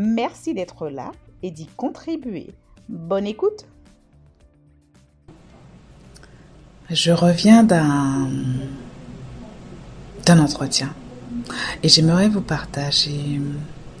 Merci 0.00 0.54
d'être 0.54 0.88
là 0.90 1.10
et 1.42 1.50
d'y 1.50 1.66
contribuer. 1.66 2.54
Bonne 2.88 3.26
écoute. 3.26 3.66
Je 6.88 7.10
reviens 7.10 7.64
d'un 7.64 8.28
entretien 10.28 10.94
et 11.82 11.88
j'aimerais 11.88 12.28
vous 12.28 12.40
partager 12.40 13.40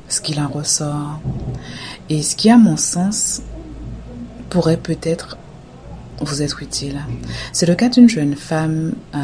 ce 0.08 0.20
qu'il 0.20 0.38
en 0.40 0.46
ressort 0.46 1.18
et 2.08 2.22
ce 2.22 2.36
qui, 2.36 2.48
à 2.48 2.58
mon 2.58 2.76
sens, 2.76 3.42
pourrait 4.50 4.76
peut-être 4.76 5.36
vous 6.20 6.42
être 6.42 6.62
utile. 6.62 7.00
C'est 7.52 7.66
le 7.66 7.74
cas 7.74 7.88
d'une 7.88 8.08
jeune 8.08 8.36
femme 8.36 8.94
euh, 9.16 9.18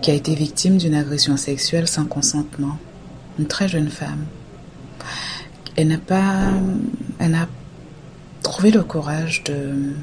qui 0.00 0.10
a 0.10 0.14
été 0.14 0.34
victime 0.34 0.78
d'une 0.78 0.94
agression 0.94 1.36
sexuelle 1.36 1.86
sans 1.86 2.06
consentement. 2.06 2.78
Une 3.38 3.46
très 3.46 3.68
jeune 3.68 3.90
femme. 3.90 4.24
Elle 5.76 5.88
n'a 5.88 5.98
pas, 5.98 6.52
trouvé 8.42 8.70
le 8.70 8.82
courage 8.82 9.44
de 9.44 9.94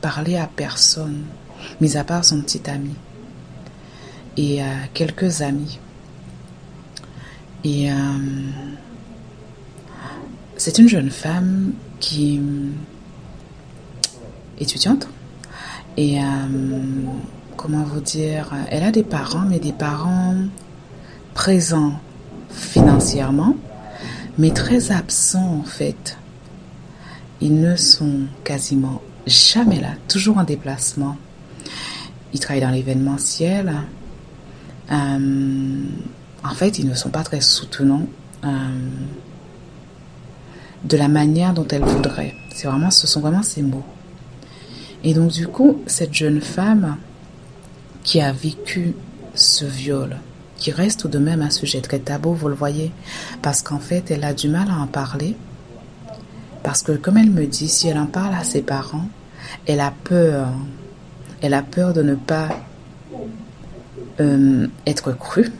parler 0.00 0.36
à 0.36 0.48
personne, 0.54 1.22
mis 1.80 1.96
à 1.96 2.04
part 2.04 2.24
son 2.24 2.40
petit 2.42 2.68
ami 2.68 2.94
et 4.36 4.62
à 4.62 4.88
quelques 4.92 5.42
amis. 5.42 5.78
Et 7.62 7.90
euh, 7.90 7.94
c'est 10.56 10.78
une 10.78 10.88
jeune 10.88 11.10
femme 11.10 11.72
qui 12.00 12.40
étudiante 14.58 15.08
et 15.96 16.20
euh, 16.20 16.24
comment 17.56 17.84
vous 17.84 18.00
dire, 18.00 18.52
elle 18.70 18.82
a 18.82 18.90
des 18.90 19.04
parents, 19.04 19.44
mais 19.48 19.58
des 19.58 19.72
parents 19.72 20.34
présents 21.34 21.94
financièrement, 22.50 23.56
mais 24.38 24.50
très 24.50 24.92
absents 24.92 25.60
en 25.60 25.64
fait. 25.64 26.16
Ils 27.40 27.60
ne 27.60 27.76
sont 27.76 28.20
quasiment 28.44 29.02
jamais 29.26 29.80
là, 29.80 29.90
toujours 30.08 30.38
en 30.38 30.44
déplacement. 30.44 31.16
Ils 32.32 32.40
travaillent 32.40 32.62
dans 32.62 32.70
l'événementiel. 32.70 33.74
Euh, 34.90 35.84
en 36.42 36.54
fait, 36.54 36.78
ils 36.78 36.88
ne 36.88 36.94
sont 36.94 37.10
pas 37.10 37.22
très 37.22 37.40
soutenants 37.40 38.06
euh, 38.44 38.48
de 40.84 40.96
la 40.96 41.08
manière 41.08 41.54
dont 41.54 41.66
elle 41.68 41.84
voudrait. 41.84 42.34
C'est 42.54 42.66
vraiment, 42.68 42.90
ce 42.90 43.06
sont 43.06 43.20
vraiment 43.20 43.42
ces 43.42 43.62
mots. 43.62 43.84
Et 45.02 45.14
donc, 45.14 45.30
du 45.30 45.46
coup, 45.46 45.82
cette 45.86 46.14
jeune 46.14 46.40
femme 46.40 46.96
qui 48.02 48.20
a 48.20 48.32
vécu 48.32 48.94
ce 49.34 49.64
viol, 49.64 50.16
qui 50.64 50.72
reste 50.72 51.00
tout 51.00 51.08
de 51.08 51.18
même 51.18 51.42
un 51.42 51.50
sujet 51.50 51.82
très 51.82 51.98
tabou, 51.98 52.32
vous 52.32 52.48
le 52.48 52.54
voyez, 52.54 52.90
parce 53.42 53.60
qu'en 53.60 53.78
fait, 53.78 54.10
elle 54.10 54.24
a 54.24 54.32
du 54.32 54.48
mal 54.48 54.70
à 54.70 54.78
en 54.78 54.86
parler. 54.86 55.36
Parce 56.62 56.82
que, 56.82 56.92
comme 56.92 57.18
elle 57.18 57.30
me 57.30 57.46
dit, 57.46 57.68
si 57.68 57.88
elle 57.88 57.98
en 57.98 58.06
parle 58.06 58.34
à 58.34 58.44
ses 58.44 58.62
parents, 58.62 59.08
elle 59.66 59.80
a 59.80 59.92
peur. 60.04 60.48
Elle 61.42 61.52
a 61.52 61.62
peur 61.62 61.92
de 61.92 62.02
ne 62.02 62.14
pas 62.14 62.48
euh, 64.20 64.66
être 64.86 65.12
crue 65.12 65.52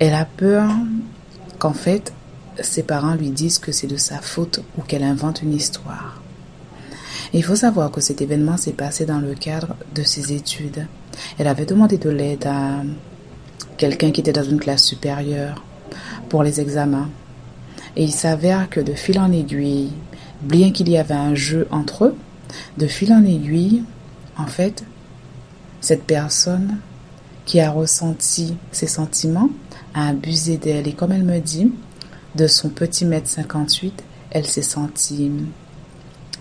elle 0.00 0.14
a 0.14 0.24
peur 0.24 0.70
qu'en 1.58 1.74
fait, 1.74 2.12
ses 2.60 2.82
parents 2.82 3.14
lui 3.14 3.28
disent 3.30 3.58
que 3.58 3.70
c'est 3.70 3.86
de 3.86 3.98
sa 3.98 4.18
faute 4.18 4.60
ou 4.78 4.80
qu'elle 4.80 5.04
invente 5.04 5.42
une 5.42 5.52
histoire. 5.52 6.22
il 7.34 7.44
faut 7.44 7.54
savoir 7.54 7.90
que 7.90 8.00
cet 8.00 8.22
événement 8.22 8.56
s'est 8.56 8.72
passé 8.72 9.04
dans 9.04 9.20
le 9.20 9.34
cadre 9.34 9.76
de 9.94 10.02
ses 10.02 10.32
études. 10.32 10.86
Elle 11.38 11.48
avait 11.48 11.66
demandé 11.66 11.98
de 11.98 12.08
l'aide 12.08 12.46
à 12.46 12.82
quelqu'un 13.80 14.10
qui 14.10 14.20
était 14.20 14.32
dans 14.32 14.44
une 14.44 14.60
classe 14.60 14.84
supérieure 14.84 15.64
pour 16.28 16.42
les 16.42 16.60
examens. 16.60 17.08
Et 17.96 18.04
il 18.04 18.12
s'avère 18.12 18.68
que 18.68 18.78
de 18.78 18.92
fil 18.92 19.18
en 19.18 19.32
aiguille, 19.32 19.90
bien 20.42 20.70
qu'il 20.70 20.90
y 20.90 20.98
avait 20.98 21.14
un 21.14 21.34
jeu 21.34 21.66
entre 21.70 22.04
eux, 22.04 22.16
de 22.76 22.86
fil 22.86 23.10
en 23.10 23.24
aiguille, 23.24 23.82
en 24.36 24.46
fait, 24.46 24.84
cette 25.80 26.04
personne 26.04 26.76
qui 27.46 27.58
a 27.58 27.70
ressenti 27.70 28.54
ses 28.70 28.86
sentiments 28.86 29.48
a 29.94 30.08
abusé 30.08 30.58
d'elle. 30.58 30.86
Et 30.86 30.92
comme 30.92 31.12
elle 31.12 31.24
me 31.24 31.40
dit, 31.40 31.72
de 32.34 32.46
son 32.46 32.68
petit 32.68 33.06
mètre 33.06 33.28
58, 33.28 34.04
elle 34.30 34.46
s'est 34.46 34.60
sentie 34.60 35.32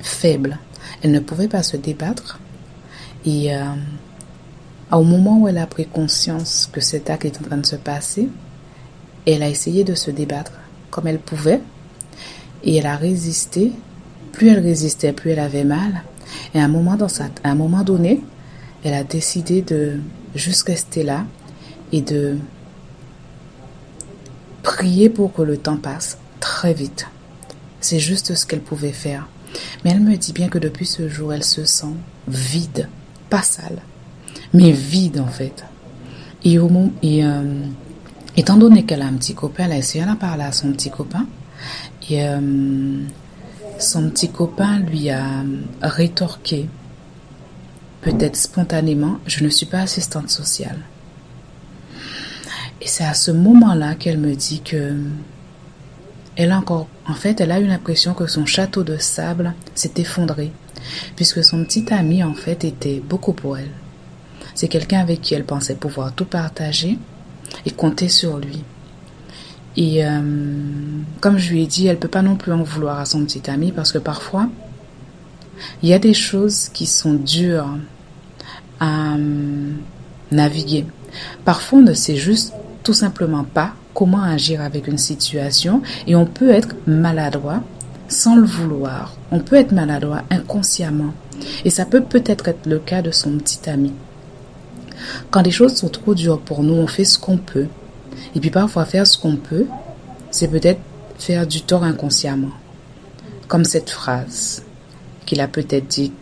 faible. 0.01 0.59
Elle 1.01 1.11
ne 1.11 1.21
pouvait 1.21 1.47
pas 1.47 1.63
se 1.63 1.77
débattre. 1.77 2.41
Et 3.25 3.55
euh, 3.55 3.63
au 4.97 5.03
moment 5.03 5.39
où 5.39 5.47
elle 5.47 5.57
a 5.57 5.67
pris 5.67 5.85
conscience 5.85 6.69
que 6.71 6.81
cet 6.81 7.09
acte 7.09 7.25
est 7.25 7.39
en 7.39 7.43
train 7.43 7.57
de 7.57 7.65
se 7.65 7.75
passer, 7.75 8.29
elle 9.25 9.43
a 9.43 9.49
essayé 9.49 9.83
de 9.83 9.93
se 9.93 10.09
débattre 10.11 10.53
comme 10.89 11.07
elle 11.07 11.19
pouvait. 11.19 11.61
Et 12.63 12.77
elle 12.77 12.87
a 12.87 12.95
résisté. 12.95 13.71
Plus 14.31 14.49
elle 14.49 14.59
résistait, 14.59 15.13
plus 15.13 15.31
elle 15.31 15.39
avait 15.39 15.63
mal. 15.63 16.03
Et 16.53 16.59
à 16.59 16.63
un 16.63 16.67
moment, 16.67 17.83
donné, 17.83 18.21
elle 18.83 18.93
a 18.93 19.03
décidé 19.03 19.61
de 19.61 19.99
juste 20.35 20.67
rester 20.67 21.03
là 21.03 21.25
et 21.91 22.01
de 22.01 22.37
prier 24.63 25.09
pour 25.09 25.33
que 25.33 25.41
le 25.41 25.57
temps 25.57 25.77
passe 25.77 26.17
très 26.39 26.73
vite. 26.73 27.07
C'est 27.81 27.99
juste 27.99 28.35
ce 28.35 28.45
qu'elle 28.45 28.61
pouvait 28.61 28.91
faire. 28.91 29.27
Mais 29.83 29.91
elle 29.91 30.01
me 30.01 30.15
dit 30.15 30.33
bien 30.33 30.49
que 30.49 30.59
depuis 30.59 30.85
ce 30.85 31.09
jour, 31.09 31.33
elle 31.33 31.43
se 31.43 31.65
sent 31.65 31.95
vide, 32.27 32.87
pas 33.29 33.41
sale, 33.41 33.81
mais 34.53 34.71
vide 34.71 35.19
en 35.19 35.27
fait. 35.27 35.63
Et, 36.43 36.57
euh, 36.57 37.63
étant 38.37 38.57
donné 38.57 38.85
qu'elle 38.85 39.01
a 39.01 39.07
un 39.07 39.13
petit 39.13 39.35
copain, 39.35 39.65
elle 39.65 39.73
a 39.73 39.77
essayé 39.77 40.05
d'en 40.05 40.15
parler 40.15 40.43
à 40.43 40.51
son 40.51 40.71
petit 40.71 40.89
copain. 40.89 41.25
Et 42.09 42.23
euh, 42.27 43.01
son 43.77 44.09
petit 44.09 44.29
copain 44.29 44.79
lui 44.79 45.09
a 45.09 45.43
rétorqué, 45.81 46.67
peut-être 48.01 48.35
spontanément, 48.35 49.17
je 49.27 49.43
ne 49.43 49.49
suis 49.49 49.65
pas 49.65 49.81
assistante 49.81 50.29
sociale. 50.29 50.79
Et 52.81 52.87
c'est 52.87 53.03
à 53.03 53.13
ce 53.13 53.31
moment-là 53.31 53.95
qu'elle 53.95 54.17
me 54.17 54.35
dit 54.35 54.61
que 54.61 54.95
elle 56.37 56.53
a 56.53 56.57
encore, 56.57 56.87
en 57.05 57.15
fait, 57.15 57.41
elle 57.41 57.51
a 57.51 57.59
eu 57.59 57.67
l'impression 57.67 58.13
que 58.13 58.25
son 58.25 58.45
château 58.45 58.83
de 58.83 58.95
sable 58.95 59.53
s'est 59.75 59.91
effondré, 59.97 60.53
puisque 61.17 61.43
son 61.43 61.65
petit 61.65 61.93
ami, 61.93 62.23
en 62.23 62.33
fait, 62.33 62.63
était 62.63 63.01
beaucoup 63.01 63.33
pour 63.33 63.57
elle. 63.57 63.71
C'est 64.59 64.67
quelqu'un 64.67 64.99
avec 64.99 65.21
qui 65.21 65.35
elle 65.35 65.45
pensait 65.45 65.75
pouvoir 65.75 66.11
tout 66.11 66.25
partager 66.25 66.99
et 67.65 67.71
compter 67.71 68.09
sur 68.09 68.39
lui. 68.39 68.61
Et 69.77 70.05
euh, 70.05 70.19
comme 71.21 71.37
je 71.37 71.53
lui 71.53 71.63
ai 71.63 71.65
dit, 71.65 71.87
elle 71.87 71.97
peut 71.97 72.09
pas 72.09 72.21
non 72.21 72.35
plus 72.35 72.51
en 72.51 72.61
vouloir 72.61 72.99
à 72.99 73.05
son 73.05 73.23
petit 73.23 73.49
ami 73.49 73.71
parce 73.71 73.93
que 73.93 73.99
parfois, 73.99 74.49
il 75.81 75.87
y 75.87 75.93
a 75.93 75.97
des 75.97 76.13
choses 76.13 76.67
qui 76.67 76.87
sont 76.87 77.13
dures 77.13 77.69
à 78.81 79.13
euh, 79.13 79.71
naviguer. 80.31 80.85
Parfois, 81.45 81.79
on 81.79 81.83
ne 81.83 81.93
sait 81.93 82.17
juste 82.17 82.51
tout 82.83 82.93
simplement 82.93 83.45
pas 83.45 83.71
comment 83.93 84.23
agir 84.23 84.59
avec 84.59 84.87
une 84.87 84.97
situation 84.97 85.81
et 86.05 86.17
on 86.17 86.25
peut 86.25 86.49
être 86.49 86.75
maladroit 86.85 87.63
sans 88.09 88.35
le 88.35 88.45
vouloir. 88.45 89.15
On 89.31 89.39
peut 89.39 89.55
être 89.55 89.71
maladroit 89.71 90.23
inconsciemment. 90.29 91.13
Et 91.63 91.69
ça 91.69 91.85
peut 91.85 92.01
peut-être 92.03 92.49
être 92.49 92.67
le 92.67 92.79
cas 92.79 93.01
de 93.01 93.11
son 93.11 93.37
petit 93.37 93.69
ami. 93.69 93.93
Quand 95.31 95.41
les 95.41 95.51
choses 95.51 95.75
sont 95.75 95.89
trop 95.89 96.13
dures 96.15 96.39
pour 96.39 96.63
nous, 96.63 96.73
on 96.73 96.87
fait 96.87 97.05
ce 97.05 97.19
qu'on 97.19 97.37
peut. 97.37 97.67
Et 98.35 98.39
puis 98.39 98.49
parfois 98.49 98.85
faire 98.85 99.07
ce 99.07 99.17
qu'on 99.17 99.35
peut, 99.35 99.65
c'est 100.31 100.47
peut-être 100.47 100.81
faire 101.17 101.47
du 101.47 101.61
tort 101.61 101.83
inconsciemment. 101.83 102.51
comme 103.49 103.65
cette 103.65 103.89
phrase 103.89 104.63
qu'il 105.25 105.41
a 105.41 105.47
peut-être 105.47 105.87
dit 105.87 106.13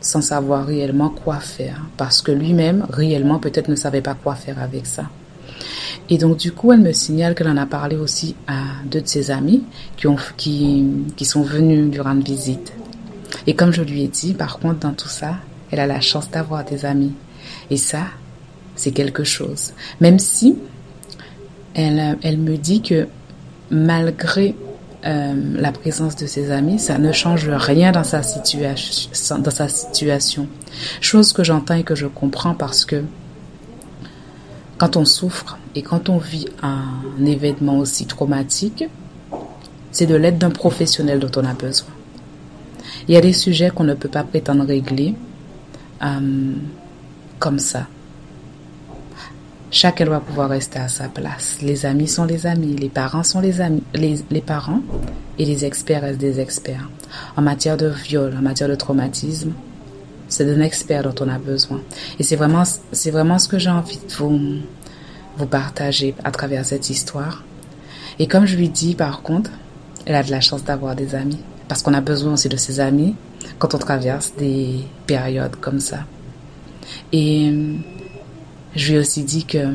sans 0.00 0.20
savoir 0.20 0.66
réellement 0.66 1.10
quoi 1.10 1.36
faire, 1.36 1.82
parce 1.96 2.22
que 2.22 2.30
lui-même, 2.32 2.86
réellement, 2.90 3.38
peut-être 3.38 3.68
ne 3.68 3.74
savait 3.74 4.02
pas 4.02 4.14
quoi 4.14 4.34
faire 4.34 4.60
avec 4.60 4.86
ça. 4.86 5.04
Et 6.08 6.18
donc, 6.18 6.36
du 6.36 6.52
coup, 6.52 6.72
elle 6.72 6.80
me 6.80 6.92
signale 6.92 7.34
qu'elle 7.34 7.48
en 7.48 7.56
a 7.56 7.66
parlé 7.66 7.96
aussi 7.96 8.36
à 8.46 8.62
deux 8.84 9.00
de 9.00 9.08
ses 9.08 9.30
amis 9.30 9.64
qui, 9.96 10.06
ont, 10.06 10.16
qui, 10.36 10.86
qui 11.16 11.24
sont 11.24 11.42
venus 11.42 11.90
durant 11.90 12.12
une 12.12 12.22
visite. 12.22 12.72
Et 13.46 13.54
comme 13.54 13.72
je 13.72 13.82
lui 13.82 14.02
ai 14.02 14.08
dit, 14.08 14.34
par 14.34 14.58
contre, 14.58 14.80
dans 14.80 14.92
tout 14.92 15.08
ça, 15.08 15.36
elle 15.70 15.80
a 15.80 15.86
la 15.86 16.00
chance 16.00 16.30
d'avoir 16.30 16.64
des 16.64 16.84
amis. 16.84 17.12
Et 17.70 17.76
ça, 17.76 18.06
c'est 18.76 18.92
quelque 18.92 19.24
chose. 19.24 19.72
Même 20.00 20.18
si 20.18 20.56
elle, 21.74 22.18
elle 22.22 22.38
me 22.38 22.56
dit 22.56 22.82
que 22.82 23.08
malgré 23.70 24.54
euh, 25.06 25.34
la 25.54 25.70
présence 25.70 26.16
de 26.16 26.26
ses 26.26 26.50
amis, 26.50 26.80
ça 26.80 26.98
ne 26.98 27.12
change 27.12 27.48
rien 27.48 27.92
dans 27.92 28.02
sa, 28.02 28.22
situation. 29.68 30.48
Chose 31.00 31.32
que 31.32 31.44
j'entends 31.44 31.74
et 31.74 31.84
que 31.84 31.94
je 31.94 32.06
comprends 32.06 32.54
parce 32.54 32.84
que 32.84 33.04
quand 34.76 34.96
on 34.96 35.04
souffre 35.04 35.56
et 35.76 35.82
quand 35.82 36.08
on 36.08 36.18
vit 36.18 36.48
un 36.62 37.24
événement 37.24 37.78
aussi 37.78 38.06
traumatique, 38.06 38.86
c'est 39.92 40.06
de 40.06 40.16
l'aide 40.16 40.38
d'un 40.38 40.50
professionnel 40.50 41.20
dont 41.20 41.40
on 41.40 41.44
a 41.44 41.54
besoin. 41.54 41.90
Il 43.06 43.14
y 43.14 43.16
a 43.16 43.20
des 43.20 43.32
sujets 43.32 43.70
qu'on 43.70 43.84
ne 43.84 43.94
peut 43.94 44.08
pas 44.08 44.24
prétendre 44.24 44.64
régler 44.64 45.14
euh, 46.02 46.52
comme 47.38 47.58
ça. 47.58 47.86
Chacun 49.70 50.06
doit 50.06 50.20
pouvoir 50.20 50.48
rester 50.48 50.78
à 50.78 50.88
sa 50.88 51.08
place. 51.08 51.58
Les 51.60 51.84
amis 51.84 52.08
sont 52.08 52.24
les 52.24 52.46
amis, 52.46 52.74
les 52.74 52.88
parents 52.88 53.22
sont 53.22 53.40
les 53.40 53.60
amis, 53.60 53.82
les, 53.94 54.40
parents 54.40 54.80
et 55.38 55.44
les 55.44 55.66
experts 55.66 56.00
restent 56.00 56.18
des 56.18 56.40
experts. 56.40 56.88
En 57.36 57.42
matière 57.42 57.76
de 57.76 57.88
viol, 57.88 58.34
en 58.36 58.40
matière 58.40 58.68
de 58.70 58.74
traumatisme, 58.74 59.52
c'est 60.28 60.46
d'un 60.46 60.62
expert 60.62 61.02
dont 61.02 61.14
on 61.20 61.28
a 61.28 61.38
besoin. 61.38 61.82
Et 62.18 62.22
c'est 62.22 62.36
vraiment, 62.36 62.62
c'est 62.92 63.10
vraiment 63.10 63.38
ce 63.38 63.48
que 63.48 63.58
j'ai 63.58 63.68
envie 63.68 63.98
de 63.98 64.12
vous, 64.14 64.40
vous 65.36 65.46
partager 65.46 66.14
à 66.24 66.30
travers 66.30 66.64
cette 66.64 66.88
histoire. 66.88 67.44
Et 68.18 68.26
comme 68.26 68.46
je 68.46 68.56
lui 68.56 68.70
dis, 68.70 68.94
par 68.94 69.20
contre, 69.20 69.50
elle 70.06 70.14
a 70.14 70.22
de 70.22 70.30
la 70.30 70.40
chance 70.40 70.64
d'avoir 70.64 70.96
des 70.96 71.14
amis. 71.14 71.40
Parce 71.68 71.82
qu'on 71.82 71.92
a 71.92 72.00
besoin 72.00 72.32
aussi 72.32 72.48
de 72.48 72.56
ses 72.56 72.80
amis 72.80 73.14
quand 73.58 73.74
on 73.74 73.78
traverse 73.78 74.32
des 74.38 74.80
périodes 75.06 75.56
comme 75.56 75.80
ça. 75.80 75.98
Et 77.12 77.52
je 78.74 78.88
lui 78.88 78.96
ai 78.96 78.98
aussi 78.98 79.24
dit 79.24 79.44
que 79.44 79.74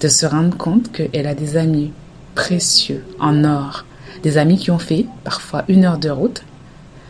de 0.00 0.08
se 0.08 0.26
rendre 0.26 0.56
compte 0.56 0.90
qu'elle 0.90 1.26
a 1.26 1.34
des 1.34 1.56
amis 1.56 1.92
précieux 2.34 3.04
en 3.20 3.44
or, 3.44 3.84
des 4.22 4.38
amis 4.38 4.58
qui 4.58 4.70
ont 4.70 4.78
fait 4.78 5.06
parfois 5.24 5.64
une 5.68 5.84
heure 5.84 5.98
de 5.98 6.10
route 6.10 6.42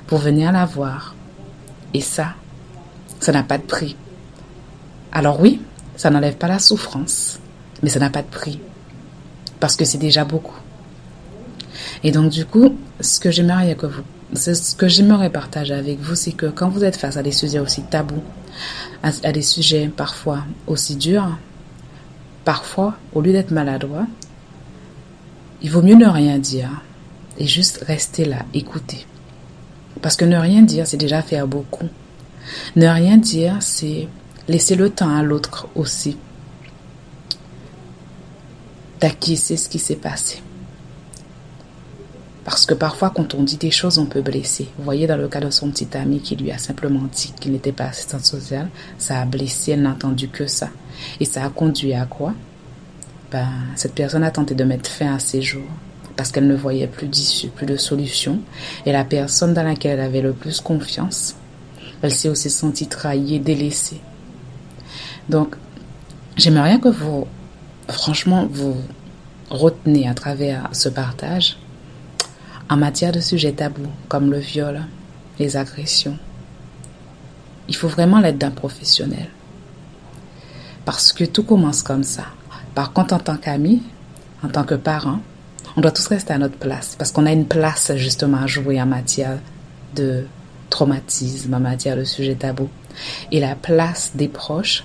pour 0.06 0.19
venir 0.19 0.52
la 0.52 0.66
voir. 0.66 1.14
Et 1.94 2.00
ça, 2.00 2.34
ça 3.20 3.32
n'a 3.32 3.43
pas 3.43 3.58
de 3.58 3.62
prix. 3.62 3.96
Alors 5.12 5.40
oui, 5.40 5.60
ça 5.96 6.10
n'enlève 6.10 6.37
pas 6.37 6.48
la 6.48 6.58
souffrance, 6.58 7.38
mais 7.82 7.88
ça 7.88 8.00
n'a 8.00 8.10
pas 8.10 8.22
de 8.22 8.28
prix. 8.28 8.58
Parce 9.60 9.76
que 9.76 9.84
c'est 9.84 9.98
déjà 9.98 10.25
beaucoup. 10.25 10.58
Et 12.02 12.10
donc 12.10 12.31
du 12.31 12.44
coup, 12.44 12.76
ce 13.00 13.20
que 13.20 13.31
j'aimerais 13.31 13.75
que 13.75 13.87
vous, 13.87 14.02
ce 14.34 14.75
que 14.75 14.88
j'aimerais 14.88 15.31
partager 15.31 15.75
avec 15.75 16.00
vous, 16.00 16.14
c'est 16.14 16.32
que 16.32 16.46
quand 16.46 16.69
vous 16.69 16.84
êtes 16.84 16.96
face 16.96 17.16
à 17.16 17.22
des 17.22 17.32
sujets 17.32 17.58
aussi 17.58 17.82
tabous, 17.82 18.22
à, 19.02 19.32
des 19.32 19.42
sujets 19.42 19.90
parfois 19.94 20.44
aussi 20.66 20.96
durs, 20.96 21.38
parfois, 22.44 22.96
au 23.12 23.20
lieu 23.20 23.32
d'être 23.32 23.50
maladroit, 23.50 24.06
il 25.62 25.70
vaut 25.70 25.82
mieux 25.82 25.94
ne 25.94 26.06
rien 26.06 26.38
dire 26.38 26.82
et 27.38 27.46
juste 27.46 27.84
rester 27.86 28.24
là, 28.24 28.44
écouter. 28.54 29.06
Parce 30.00 30.16
que 30.16 30.24
ne 30.24 30.36
rien 30.36 30.62
dire, 30.62 30.86
c'est 30.86 30.96
déjà 30.96 31.22
faire 31.22 31.46
beaucoup. 31.46 31.88
Ne 32.76 32.88
rien 32.88 33.16
dire, 33.16 33.56
c'est 33.60 34.08
laisser 34.48 34.74
le 34.74 34.90
temps 34.90 35.14
à 35.14 35.22
l'autre 35.22 35.68
aussi 35.74 36.16
d'acquiescer 39.00 39.56
ce 39.56 39.68
qui 39.68 39.80
s'est 39.80 39.96
passé. 39.96 40.42
Parce 42.44 42.66
que 42.66 42.74
parfois, 42.74 43.10
quand 43.10 43.34
on 43.34 43.42
dit 43.42 43.56
des 43.56 43.70
choses, 43.70 43.98
on 43.98 44.06
peut 44.06 44.20
blesser. 44.20 44.68
Vous 44.76 44.84
voyez, 44.84 45.06
dans 45.06 45.16
le 45.16 45.28
cas 45.28 45.40
de 45.40 45.50
son 45.50 45.70
petit 45.70 45.96
ami 45.96 46.20
qui 46.20 46.34
lui 46.34 46.50
a 46.50 46.58
simplement 46.58 47.02
dit 47.12 47.32
qu'il 47.38 47.52
n'était 47.52 47.72
pas 47.72 47.84
assistant 47.84 48.18
social, 48.18 48.68
ça 48.98 49.20
a 49.20 49.24
blessé, 49.24 49.72
elle 49.72 49.82
n'a 49.82 49.90
entendu 49.90 50.28
que 50.28 50.46
ça. 50.46 50.70
Et 51.20 51.24
ça 51.24 51.44
a 51.44 51.50
conduit 51.50 51.94
à 51.94 52.04
quoi? 52.04 52.34
Ben, 53.30 53.48
Cette 53.76 53.94
personne 53.94 54.24
a 54.24 54.30
tenté 54.30 54.54
de 54.54 54.64
mettre 54.64 54.90
fin 54.90 55.14
à 55.14 55.18
ses 55.18 55.40
jours 55.40 55.62
parce 56.16 56.30
qu'elle 56.30 56.46
ne 56.46 56.56
voyait 56.56 56.88
plus 56.88 57.06
d'issue, 57.06 57.48
plus 57.48 57.66
de 57.66 57.76
solution. 57.76 58.40
Et 58.86 58.92
la 58.92 59.04
personne 59.04 59.54
dans 59.54 59.62
laquelle 59.62 59.98
elle 59.98 60.04
avait 60.04 60.20
le 60.20 60.32
plus 60.32 60.60
confiance, 60.60 61.36
elle 62.02 62.12
s'est 62.12 62.28
aussi 62.28 62.50
sentie 62.50 62.86
trahie 62.86 63.40
délaissée. 63.40 64.00
Donc, 65.28 65.56
j'aimerais 66.36 66.80
que 66.80 66.88
vous, 66.88 67.26
franchement, 67.88 68.48
vous 68.50 68.76
retenez 69.48 70.08
à 70.08 70.14
travers 70.14 70.68
ce 70.72 70.88
partage 70.88 71.56
en 72.72 72.76
matière 72.78 73.12
de 73.12 73.20
sujets 73.20 73.52
tabous 73.52 73.90
comme 74.08 74.30
le 74.30 74.38
viol, 74.38 74.80
les 75.38 75.58
agressions, 75.58 76.16
il 77.69 77.76
faut 77.76 77.88
vraiment 77.88 78.19
l'aide 78.19 78.38
d'un 78.38 78.50
professionnel. 78.50 79.28
Parce 80.86 81.12
que 81.12 81.24
tout 81.24 81.42
commence 81.42 81.82
comme 81.82 82.02
ça. 82.02 82.24
Par 82.74 82.94
contre, 82.94 83.12
en 83.12 83.19
tant 83.19 83.36
qu'ami, 83.36 83.82
en 84.42 84.48
tant 84.48 84.64
que 84.64 84.74
parent, 84.74 85.20
on 85.76 85.82
doit 85.82 85.90
tous 85.90 86.06
rester 86.06 86.32
à 86.32 86.38
notre 86.38 86.56
place 86.56 86.96
parce 86.98 87.12
qu'on 87.12 87.26
a 87.26 87.32
une 87.32 87.44
place 87.44 87.92
justement 87.96 88.38
à 88.38 88.46
jouer 88.46 88.80
en 88.80 88.86
matière 88.86 89.38
de 89.94 90.24
traumatisme, 90.70 91.52
en 91.52 91.60
matière 91.60 91.98
de 91.98 92.04
sujets 92.04 92.36
tabous. 92.36 92.70
Et 93.30 93.40
la 93.40 93.54
place 93.54 94.12
des 94.14 94.28
proches, 94.28 94.84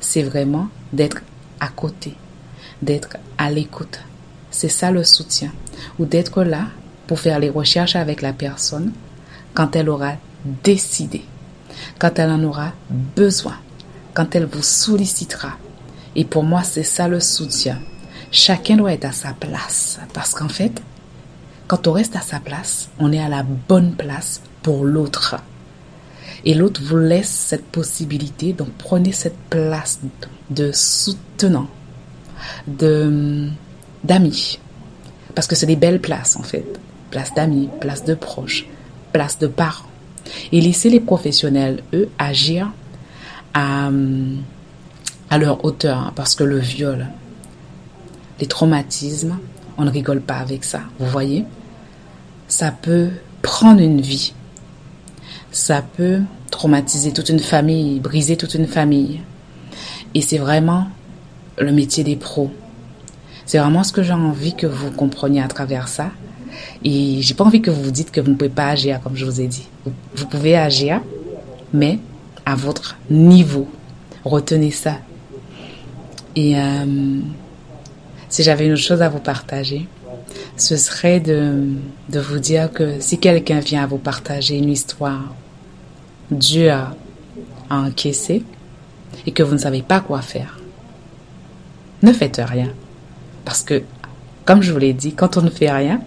c'est 0.00 0.22
vraiment 0.22 0.68
d'être 0.94 1.20
à 1.60 1.68
côté, 1.68 2.14
d'être 2.80 3.18
à 3.36 3.50
l'écoute. 3.50 4.00
C'est 4.50 4.70
ça 4.70 4.90
le 4.90 5.04
soutien. 5.04 5.52
Ou 5.98 6.06
d'être 6.06 6.44
là 6.44 6.68
pour 7.10 7.18
faire 7.18 7.40
les 7.40 7.50
recherches 7.50 7.96
avec 7.96 8.22
la 8.22 8.32
personne 8.32 8.92
quand 9.52 9.74
elle 9.74 9.88
aura 9.88 10.12
décidé, 10.62 11.24
quand 11.98 12.20
elle 12.20 12.30
en 12.30 12.44
aura 12.44 12.70
besoin, 12.88 13.56
quand 14.14 14.36
elle 14.36 14.44
vous 14.44 14.62
sollicitera. 14.62 15.54
Et 16.14 16.24
pour 16.24 16.44
moi, 16.44 16.62
c'est 16.62 16.84
ça 16.84 17.08
le 17.08 17.18
soutien. 17.18 17.80
Chacun 18.30 18.76
doit 18.76 18.92
être 18.92 19.06
à 19.06 19.10
sa 19.10 19.32
place. 19.32 19.98
Parce 20.14 20.34
qu'en 20.34 20.48
fait, 20.48 20.80
quand 21.66 21.88
on 21.88 21.92
reste 21.94 22.14
à 22.14 22.20
sa 22.20 22.38
place, 22.38 22.90
on 23.00 23.12
est 23.12 23.20
à 23.20 23.28
la 23.28 23.42
bonne 23.42 23.96
place 23.96 24.40
pour 24.62 24.84
l'autre. 24.84 25.34
Et 26.44 26.54
l'autre 26.54 26.80
vous 26.84 26.96
laisse 26.96 27.28
cette 27.28 27.66
possibilité. 27.66 28.52
Donc 28.52 28.68
prenez 28.78 29.10
cette 29.10 29.48
place 29.50 29.98
de 30.48 30.70
soutenant, 30.70 31.66
de 32.68 33.48
d'amis. 34.04 34.60
Parce 35.34 35.48
que 35.48 35.56
c'est 35.56 35.66
des 35.66 35.74
belles 35.74 36.00
places 36.00 36.36
en 36.36 36.44
fait 36.44 36.78
place 37.10 37.34
d'amis, 37.34 37.68
place 37.80 38.04
de 38.04 38.14
proches, 38.14 38.66
place 39.12 39.38
de 39.38 39.46
parents. 39.46 39.86
Et 40.52 40.60
laisser 40.60 40.90
les 40.90 41.00
professionnels, 41.00 41.82
eux, 41.92 42.08
agir 42.18 42.70
à, 43.54 43.90
à 45.28 45.38
leur 45.38 45.64
hauteur. 45.64 46.12
Parce 46.14 46.34
que 46.34 46.44
le 46.44 46.58
viol, 46.58 47.08
les 48.38 48.46
traumatismes, 48.46 49.38
on 49.78 49.84
ne 49.84 49.90
rigole 49.90 50.20
pas 50.20 50.36
avec 50.36 50.64
ça. 50.64 50.82
Vous 50.98 51.06
voyez 51.06 51.44
Ça 52.48 52.70
peut 52.70 53.08
prendre 53.42 53.80
une 53.80 54.00
vie. 54.00 54.34
Ça 55.50 55.82
peut 55.82 56.20
traumatiser 56.50 57.12
toute 57.12 57.28
une 57.28 57.40
famille, 57.40 57.98
briser 57.98 58.36
toute 58.36 58.54
une 58.54 58.66
famille. 58.66 59.20
Et 60.14 60.20
c'est 60.20 60.38
vraiment 60.38 60.88
le 61.58 61.72
métier 61.72 62.04
des 62.04 62.16
pros. 62.16 62.50
C'est 63.50 63.58
vraiment 63.58 63.82
ce 63.82 63.92
que 63.92 64.04
j'ai 64.04 64.12
envie 64.12 64.54
que 64.54 64.68
vous 64.68 64.92
compreniez 64.92 65.42
à 65.42 65.48
travers 65.48 65.88
ça. 65.88 66.12
Et 66.84 67.20
j'ai 67.20 67.34
pas 67.34 67.42
envie 67.42 67.60
que 67.60 67.72
vous 67.72 67.82
vous 67.82 67.90
dites 67.90 68.12
que 68.12 68.20
vous 68.20 68.30
ne 68.30 68.36
pouvez 68.36 68.48
pas 68.48 68.68
agir 68.68 69.00
comme 69.02 69.16
je 69.16 69.24
vous 69.24 69.40
ai 69.40 69.48
dit. 69.48 69.66
Vous 70.14 70.26
pouvez 70.26 70.56
agir, 70.56 71.00
mais 71.72 71.98
à 72.46 72.54
votre 72.54 72.96
niveau. 73.10 73.68
Retenez 74.24 74.70
ça. 74.70 74.98
Et 76.36 76.60
euh, 76.60 77.20
si 78.28 78.44
j'avais 78.44 78.68
une 78.68 78.76
chose 78.76 79.02
à 79.02 79.08
vous 79.08 79.18
partager, 79.18 79.88
ce 80.56 80.76
serait 80.76 81.18
de, 81.18 81.70
de 82.08 82.20
vous 82.20 82.38
dire 82.38 82.70
que 82.72 83.00
si 83.00 83.18
quelqu'un 83.18 83.58
vient 83.58 83.82
à 83.82 83.86
vous 83.88 83.98
partager 83.98 84.58
une 84.58 84.70
histoire 84.70 85.34
dure 86.30 86.92
à 87.68 87.80
encaisser 87.80 88.44
et 89.26 89.32
que 89.32 89.42
vous 89.42 89.54
ne 89.54 89.58
savez 89.58 89.82
pas 89.82 89.98
quoi 89.98 90.22
faire, 90.22 90.60
ne 92.04 92.12
faites 92.12 92.40
rien. 92.46 92.68
Parce 93.44 93.62
que, 93.62 93.82
comme 94.44 94.62
je 94.62 94.72
vous 94.72 94.78
l'ai 94.78 94.92
dit, 94.92 95.14
quand 95.14 95.36
on 95.36 95.42
ne 95.42 95.50
fait 95.50 95.70
rien, 95.70 96.00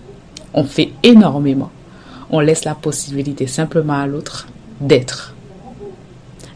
on 0.54 0.64
fait 0.64 0.92
énormément. 1.04 1.72
On 2.30 2.40
laisse 2.40 2.66
la 2.66 2.76
possibilité 2.76 3.48
simplement 3.48 3.94
à 3.94 4.08
l'autre 4.08 4.48
d'être. 4.80 5.36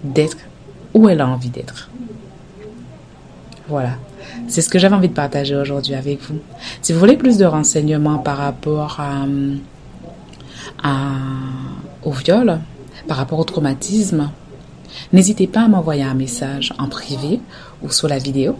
D'être 0.03 0.37
où 0.93 1.09
elle 1.09 1.21
a 1.21 1.27
envie 1.27 1.49
d'être. 1.49 1.89
Voilà. 3.67 3.91
C'est 4.47 4.61
ce 4.61 4.69
que 4.69 4.79
j'avais 4.79 4.95
envie 4.95 5.09
de 5.09 5.13
partager 5.13 5.55
aujourd'hui 5.55 5.93
avec 5.95 6.21
vous. 6.21 6.39
Si 6.81 6.93
vous 6.93 6.99
voulez 6.99 7.17
plus 7.17 7.37
de 7.37 7.45
renseignements 7.45 8.17
par 8.17 8.37
rapport 8.37 8.99
à, 8.99 9.25
au 12.03 12.11
viol, 12.11 12.59
par 13.07 13.17
rapport 13.17 13.39
au 13.39 13.43
traumatisme, 13.43 14.29
n'hésitez 15.11 15.47
pas 15.47 15.61
à 15.63 15.67
m'envoyer 15.67 16.03
un 16.03 16.13
message 16.13 16.73
en 16.77 16.87
privé 16.87 17.41
ou 17.83 17.91
sur 17.91 18.07
la 18.07 18.19
vidéo. 18.19 18.55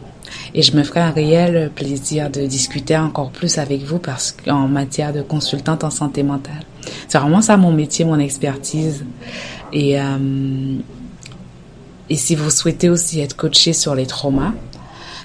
Et 0.53 0.61
je 0.61 0.75
me 0.75 0.83
ferai 0.83 0.99
un 0.99 1.11
réel 1.11 1.71
plaisir 1.73 2.29
de 2.29 2.45
discuter 2.45 2.97
encore 2.97 3.31
plus 3.31 3.57
avec 3.57 3.83
vous 3.83 3.99
parce 3.99 4.31
qu'en 4.31 4.67
matière 4.67 5.13
de 5.13 5.21
consultante 5.21 5.83
en 5.83 5.89
santé 5.89 6.23
mentale, 6.23 6.63
c'est 7.07 7.17
vraiment 7.17 7.41
ça 7.41 7.57
mon 7.57 7.71
métier, 7.71 8.05
mon 8.05 8.19
expertise. 8.19 9.05
Et, 9.73 9.99
euh, 9.99 10.77
et 12.09 12.15
si 12.15 12.35
vous 12.35 12.49
souhaitez 12.49 12.89
aussi 12.89 13.19
être 13.19 13.35
coaché 13.35 13.73
sur 13.73 13.95
les 13.95 14.05
traumas, 14.05 14.53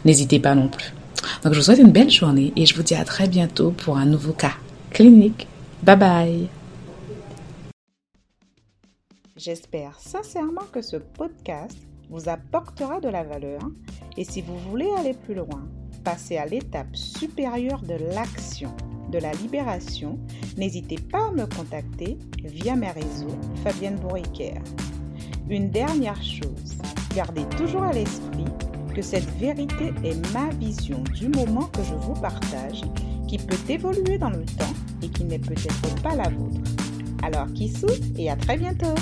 n'hésitez 0.04 0.38
pas 0.38 0.54
non 0.54 0.68
plus. 0.68 0.92
Donc 1.44 1.52
je 1.52 1.58
vous 1.58 1.64
souhaite 1.64 1.78
une 1.78 1.92
belle 1.92 2.10
journée 2.10 2.52
et 2.56 2.66
je 2.66 2.74
vous 2.74 2.82
dis 2.82 2.94
à 2.94 3.04
très 3.04 3.28
bientôt 3.28 3.70
pour 3.70 3.96
un 3.96 4.06
nouveau 4.06 4.32
cas 4.32 4.54
clinique. 4.90 5.46
Bye 5.82 5.96
bye. 5.96 6.48
J'espère 9.36 9.98
sincèrement 9.98 10.66
que 10.72 10.82
ce 10.82 10.96
podcast 10.96 11.76
vous 12.12 12.28
apportera 12.28 13.00
de 13.00 13.08
la 13.08 13.24
valeur 13.24 13.60
et 14.18 14.24
si 14.24 14.42
vous 14.42 14.58
voulez 14.70 14.90
aller 14.98 15.14
plus 15.14 15.34
loin, 15.34 15.68
passer 16.04 16.36
à 16.36 16.44
l'étape 16.44 16.94
supérieure 16.94 17.82
de 17.82 17.94
l'action, 18.14 18.70
de 19.10 19.18
la 19.18 19.32
libération, 19.32 20.18
n'hésitez 20.58 20.96
pas 20.96 21.28
à 21.28 21.32
me 21.32 21.46
contacter 21.46 22.18
via 22.44 22.76
mes 22.76 22.90
réseaux 22.90 23.38
Fabienne 23.64 23.96
Bourriquer. 23.96 24.54
Une 25.48 25.70
dernière 25.70 26.22
chose, 26.22 26.76
gardez 27.14 27.44
toujours 27.56 27.82
à 27.82 27.92
l'esprit 27.92 28.44
que 28.94 29.02
cette 29.02 29.30
vérité 29.38 29.92
est 30.04 30.34
ma 30.34 30.50
vision 30.50 31.02
du 31.14 31.28
moment 31.28 31.66
que 31.68 31.82
je 31.82 31.94
vous 31.94 32.14
partage, 32.20 32.82
qui 33.26 33.38
peut 33.38 33.72
évoluer 33.72 34.18
dans 34.18 34.30
le 34.30 34.44
temps 34.44 34.74
et 35.02 35.08
qui 35.08 35.24
n'est 35.24 35.38
peut-être 35.38 36.02
pas 36.02 36.14
la 36.14 36.28
vôtre. 36.28 36.60
Alors, 37.22 37.50
qui 37.54 37.72
et 38.18 38.30
à 38.30 38.36
très 38.36 38.58
bientôt! 38.58 38.94